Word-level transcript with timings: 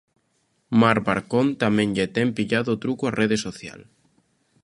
Mar 0.79 0.97
Barcón 1.07 1.47
tamén 1.63 1.89
lle 1.95 2.07
ten 2.15 2.27
pillado 2.37 2.69
o 2.75 2.79
truco 2.83 3.03
á 3.09 3.11
rede 3.21 3.37
social. 3.45 3.79